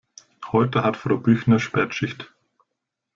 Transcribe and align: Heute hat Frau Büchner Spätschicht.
Heute 0.51 0.83
hat 0.83 0.97
Frau 0.97 1.15
Büchner 1.17 1.59
Spätschicht. 1.59 2.33